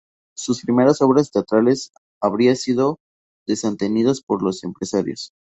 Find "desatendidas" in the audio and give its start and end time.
3.45-4.21